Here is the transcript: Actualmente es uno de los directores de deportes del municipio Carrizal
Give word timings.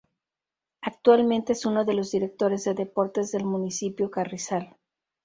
Actualmente 0.81 1.53
es 1.53 1.63
uno 1.67 1.85
de 1.85 1.93
los 1.93 2.09
directores 2.09 2.63
de 2.63 2.73
deportes 2.73 3.31
del 3.33 3.45
municipio 3.45 4.09
Carrizal 4.09 4.75